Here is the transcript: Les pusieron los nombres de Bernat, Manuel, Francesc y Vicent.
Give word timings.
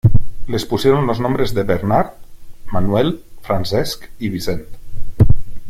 Les 0.51 0.63
pusieron 0.65 1.05
los 1.05 1.19
nombres 1.19 1.53
de 1.53 1.61
Bernat, 1.61 2.15
Manuel, 2.71 3.23
Francesc 3.43 4.09
y 4.17 4.29
Vicent. 4.29 4.63